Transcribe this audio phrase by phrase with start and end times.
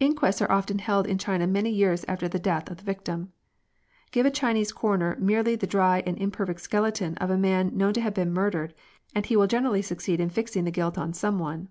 [0.00, 3.32] Inquests are often held in China many years after the death of the victim.
[4.10, 8.00] Give a Chinese coroner merely the dry and imperfect skeleton of a man known to
[8.00, 8.74] have been murdered,
[9.14, 11.68] and he will generally succeed in fixing the guilt on some one.